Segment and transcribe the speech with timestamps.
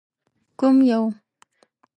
[0.59, 1.01] _کوم يو؟